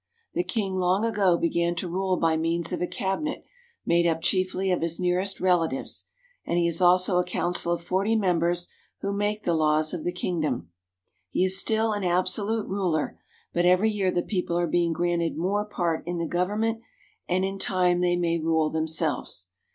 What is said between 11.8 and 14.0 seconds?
an absolute ruler, but every